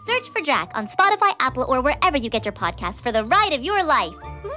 [0.00, 3.52] Search for Drac on Spotify, Apple, or wherever you get your podcasts for the ride
[3.52, 4.14] of your life.
[4.42, 4.50] Whee!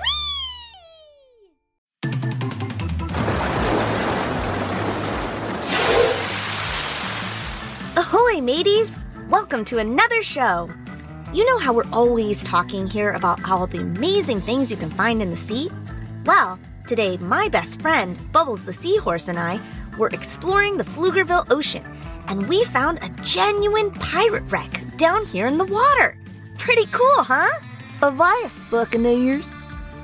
[7.98, 8.90] Ahoy, mateys!
[9.30, 10.70] Welcome to another show.
[11.34, 15.22] You know how we're always talking here about all the amazing things you can find
[15.22, 15.70] in the sea?
[16.24, 19.60] Well, today my best friend, Bubbles the Seahorse, and I
[19.98, 21.84] were exploring the Pflugerville Ocean,
[22.28, 26.18] and we found a genuine pirate wreck down here in the water.
[26.58, 27.50] Pretty cool, huh?
[28.02, 29.52] Avast, Buccaneers.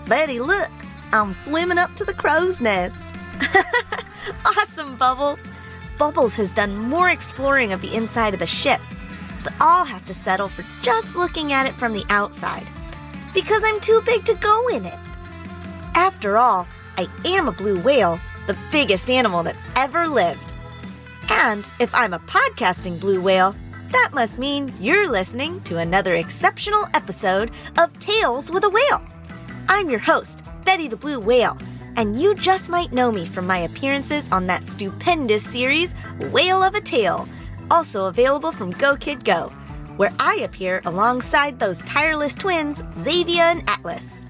[0.05, 0.69] Betty, look,
[1.11, 3.05] I'm swimming up to the crow's nest.
[4.45, 5.39] awesome, Bubbles.
[5.97, 8.79] Bubbles has done more exploring of the inside of the ship,
[9.43, 12.67] but I'll have to settle for just looking at it from the outside
[13.33, 14.99] because I'm too big to go in it.
[15.95, 16.67] After all,
[16.97, 18.19] I am a blue whale,
[18.49, 20.53] the biggest animal that's ever lived.
[21.29, 23.55] And if I'm a podcasting blue whale,
[23.91, 29.03] that must mean you're listening to another exceptional episode of Tales with a Whale.
[29.67, 31.59] I'm your host, Betty the Blue Whale,
[31.95, 35.93] and you just might know me from my appearances on that stupendous series,
[36.31, 37.29] Whale of a Tale,
[37.69, 39.49] also available from Go Kid Go,
[39.97, 44.25] where I appear alongside those tireless twins, Xavier and Atlas.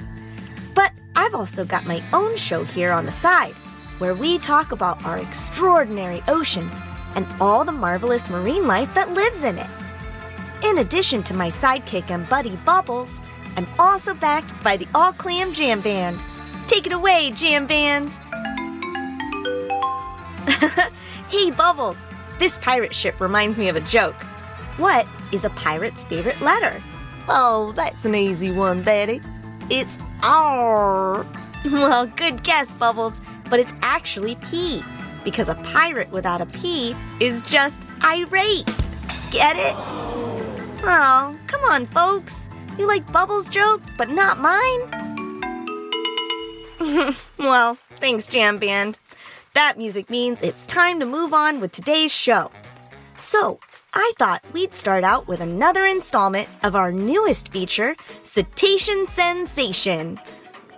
[0.76, 3.56] But I've also got my own show here on the side,
[4.00, 6.74] where we talk about our extraordinary oceans
[7.16, 9.68] and all the marvelous marine life that lives in it.
[10.64, 13.12] In addition to my sidekick and buddy Bubbles,
[13.56, 16.20] I'm also backed by the All Clam Jam Band.
[16.68, 18.12] Take it away, Jam Band!
[21.30, 21.98] hey, Bubbles!
[22.38, 24.16] This pirate ship reminds me of a joke.
[24.78, 26.82] What is a pirate's favorite letter?
[27.28, 29.22] Oh, that's an easy one, Betty.
[29.70, 31.26] It's R.
[31.66, 34.84] Well, good guess, Bubbles, but it's actually P,
[35.24, 38.66] because a pirate without a P is just irate.
[39.32, 39.76] Get it?
[40.82, 42.34] Oh, come on, folks.
[42.78, 44.80] You like Bubbles' joke, but not mine?
[47.38, 48.98] well, thanks, Jam Band.
[49.54, 52.52] That music means it's time to move on with today's show.
[53.18, 53.60] So,
[53.94, 60.20] I thought we'd start out with another installment of our newest feature, Cetacean Sensation.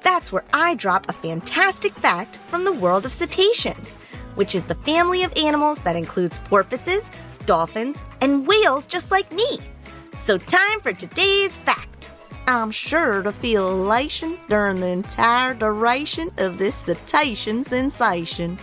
[0.03, 3.95] That's where I drop a fantastic fact from the world of cetaceans,
[4.35, 7.03] which is the family of animals that includes porpoises,
[7.45, 9.59] dolphins, and whales just like me.
[10.23, 12.09] So, time for today's fact.
[12.47, 18.57] I'm sure to feel elation during the entire duration of this cetacean sensation.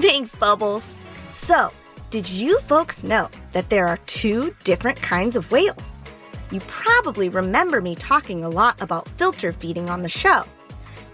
[0.00, 0.94] Thanks, Bubbles.
[1.32, 1.70] So,
[2.10, 6.02] did you folks know that there are two different kinds of whales?
[6.50, 10.44] You probably remember me talking a lot about filter feeding on the show.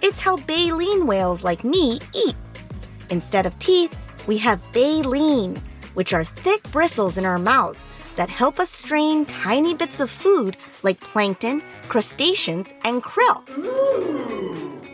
[0.03, 2.37] It's how baleen whales like me eat.
[3.11, 3.94] Instead of teeth,
[4.27, 5.61] we have baleen,
[5.94, 7.78] which are thick bristles in our mouths
[8.16, 13.43] that help us strain tiny bits of food like plankton, crustaceans, and krill.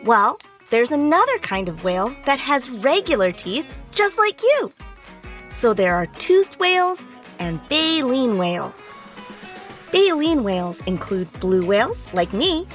[0.04, 0.38] Well,
[0.70, 4.72] there's another kind of whale that has regular teeth just like you.
[5.50, 7.06] So there are toothed whales
[7.38, 8.92] and baleen whales.
[9.92, 12.66] Baleen whales include blue whales like me,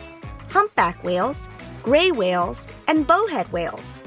[0.49, 1.47] humpback whales,
[1.83, 4.01] gray whales, and bowhead whales.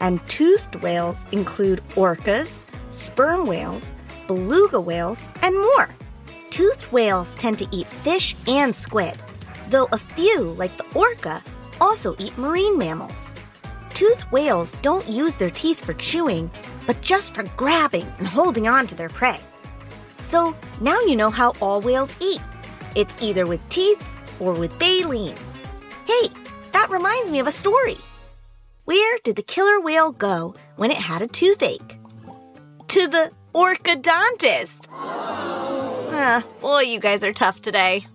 [0.00, 3.94] And toothed whales include orcas, sperm whales,
[4.26, 5.88] beluga whales, and more.
[6.50, 9.16] Toothed whales tend to eat fish and squid,
[9.68, 11.42] though a few, like the orca,
[11.80, 13.32] also eat marine mammals.
[13.90, 16.50] Toothed whales don't use their teeth for chewing,
[16.86, 19.40] but just for grabbing and holding on to their prey.
[20.20, 22.40] So now you know how all whales eat.
[22.94, 24.02] It's either with teeth
[24.40, 25.34] or with baleen.
[26.06, 26.28] Hey,
[26.72, 27.98] that reminds me of a story.
[28.84, 31.98] Where did the killer whale go when it had a toothache?
[32.88, 34.88] To the orchodontist.
[34.90, 38.06] Ah, boy, you guys are tough today.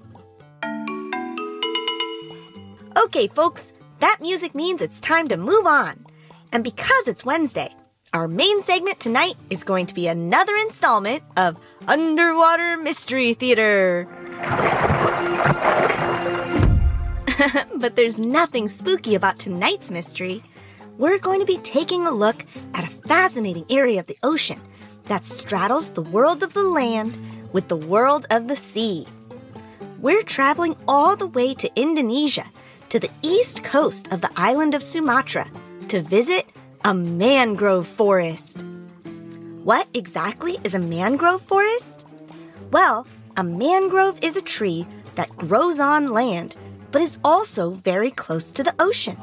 [2.98, 6.06] Okay, folks, that music means it's time to move on.
[6.52, 7.74] And because it's Wednesday,
[8.14, 11.58] our main segment tonight is going to be another installment of
[11.88, 14.08] Underwater Mystery Theater.
[17.76, 20.44] but there's nothing spooky about tonight's mystery.
[20.98, 22.44] We're going to be taking a look
[22.74, 24.60] at a fascinating area of the ocean
[25.06, 27.18] that straddles the world of the land
[27.54, 29.06] with the world of the sea.
[30.00, 32.46] We're traveling all the way to Indonesia,
[32.90, 35.50] to the east coast of the island of Sumatra,
[35.90, 36.48] to visit
[36.84, 38.58] a mangrove forest.
[39.64, 42.06] What exactly is a mangrove forest?
[42.72, 46.56] Well, a mangrove is a tree that grows on land
[46.92, 49.18] but is also very close to the ocean.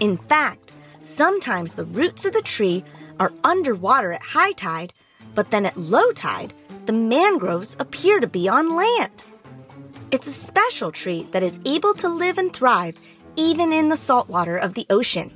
[0.00, 2.84] In fact, sometimes the roots of the tree
[3.18, 4.92] are underwater at high tide,
[5.34, 6.52] but then at low tide,
[6.86, 9.22] the mangroves appear to be on land.
[10.10, 12.96] It's a special tree that is able to live and thrive
[13.36, 15.30] even in the salt water of the ocean.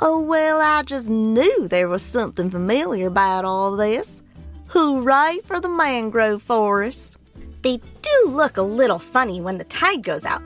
[0.00, 4.22] Oh, well, I just knew there was something familiar about all this.
[4.68, 7.16] Hooray for the mangrove forest!
[7.64, 10.42] They do look a little funny when the tide goes out,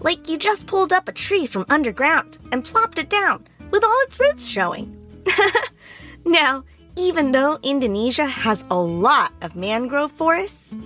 [0.00, 3.98] like you just pulled up a tree from underground and plopped it down with all
[4.02, 4.94] its roots showing.
[6.26, 6.62] now,
[6.94, 10.76] even though Indonesia has a lot of mangrove forests,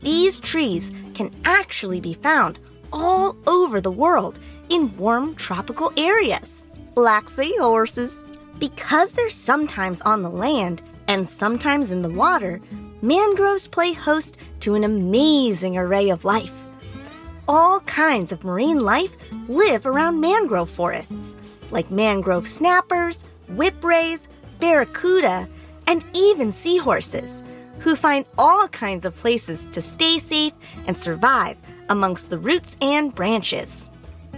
[0.00, 2.60] these trees can actually be found
[2.92, 4.38] all over the world
[4.68, 6.64] in warm tropical areas.
[6.94, 8.20] Like seahorses.
[8.60, 12.60] Because they're sometimes on the land and sometimes in the water,
[13.02, 16.52] mangroves play host to an amazing array of life.
[17.48, 19.16] All kinds of marine life
[19.48, 21.34] live around mangrove forests,
[21.72, 24.28] like mangrove snappers, whip rays,
[24.60, 25.48] barracuda,
[25.88, 27.42] and even seahorses,
[27.80, 30.54] who find all kinds of places to stay safe
[30.86, 31.56] and survive
[31.88, 33.90] amongst the roots and branches.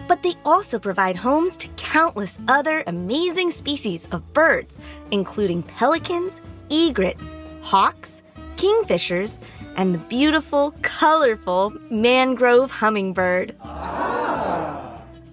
[0.08, 4.78] But they also provide homes to countless other amazing species of birds,
[5.10, 6.40] including pelicans,
[6.70, 8.22] egrets, hawks,
[8.56, 9.38] kingfishers,
[9.76, 13.54] and the beautiful, colorful mangrove hummingbird.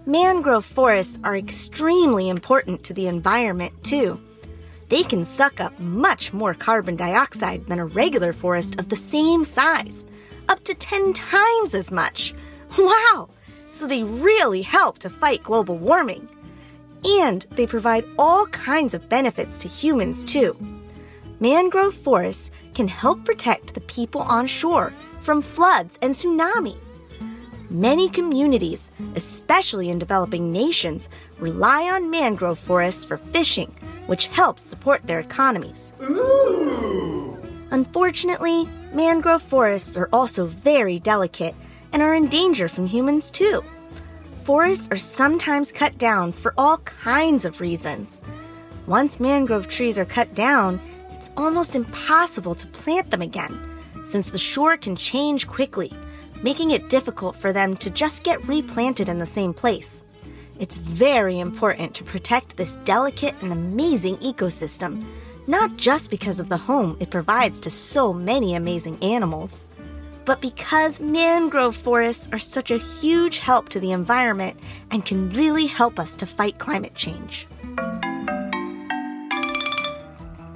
[0.06, 4.20] Mangrove forests are extremely important to the environment, too
[4.92, 9.46] they can suck up much more carbon dioxide than a regular forest of the same
[9.46, 10.04] size,
[10.50, 12.36] up to 10 times as much.
[12.78, 13.30] Wow!
[13.70, 16.28] So they really help to fight global warming.
[17.04, 20.56] And they provide all kinds of benefits to humans, too.
[21.42, 26.78] Mangrove forests can help protect the people on shore from floods and tsunamis.
[27.72, 31.10] Many communities, especially in developing nations,
[31.40, 33.74] rely on mangrove forests for fishing,
[34.06, 35.94] which helps support their economies.
[36.04, 37.36] Ooh.
[37.72, 41.56] Unfortunately, mangrove forests are also very delicate
[41.92, 43.64] and are in danger from humans too.
[44.44, 48.22] Forests are sometimes cut down for all kinds of reasons.
[48.86, 50.80] Once mangrove trees are cut down,
[51.22, 53.56] it's almost impossible to plant them again,
[54.04, 55.94] since the shore can change quickly,
[56.42, 60.04] making it difficult for them to just get replanted in the same place.
[60.60, 65.06] It's very important to protect this delicate and amazing ecosystem,
[65.46, 69.68] not just because of the home it provides to so many amazing animals,
[70.26, 75.68] but because mangrove forests are such a huge help to the environment and can really
[75.68, 77.46] help us to fight climate change.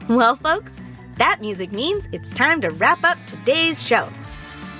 [0.09, 0.71] Well, folks,
[1.15, 4.07] that music means it's time to wrap up today's show.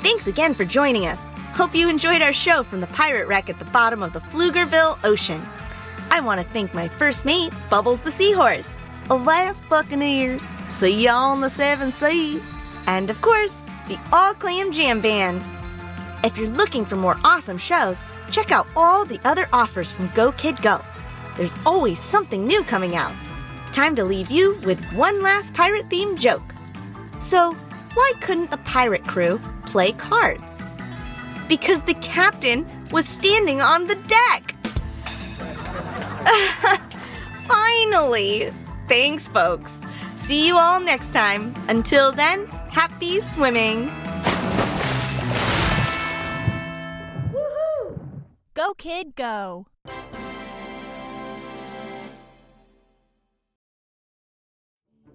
[0.04, 1.20] Thanks again for joining us.
[1.56, 5.00] Hope you enjoyed our show from the pirate wreck at the bottom of the Pflugerville
[5.04, 5.44] Ocean.
[6.12, 8.70] I want to thank my first mate, Bubbles the Seahorse.
[9.10, 10.44] Avast, Buccaneers!
[10.68, 12.48] See ya on the seven seas!
[12.86, 15.42] And of course, the All Clam Jam Band.
[16.24, 20.34] If you're looking for more awesome shows, check out all the other offers from Go
[20.34, 20.82] Kid Go.
[21.36, 23.14] There's always something new coming out.
[23.76, 26.56] Time to leave you with one last pirate themed joke.
[27.20, 27.54] So,
[27.94, 30.64] why couldn't the pirate crew play cards?
[31.48, 34.56] because the captain was standing on the deck.
[37.48, 38.52] Finally!
[38.88, 39.80] Thanks, folks.
[40.16, 41.54] See you all next time.
[41.68, 43.90] Until then, happy swimming.
[47.32, 48.24] Woohoo!
[48.54, 49.68] Go, kid, go.